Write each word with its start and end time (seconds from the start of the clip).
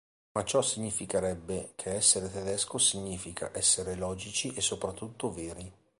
Ma 0.31 0.43
ciò 0.43 0.63
significherebbe 0.63 1.73
che 1.75 1.93
essere 1.93 2.27
tedesco 2.31 2.79
significa 2.79 3.51
essere 3.53 3.93
logici 3.93 4.51
e 4.51 4.59
soprattutto 4.59 5.31
veri. 5.31 5.71